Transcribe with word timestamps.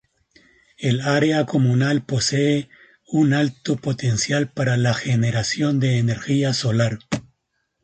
El 0.79 1.01
área 1.01 1.45
comunal 1.45 2.03
posee 2.07 2.69
un 3.05 3.33
alto 3.35 3.75
potencial 3.77 4.49
para 4.51 4.75
la 4.75 4.95
generación 4.95 5.79
de 5.79 5.99
energía 5.99 6.55
solar. 6.55 6.97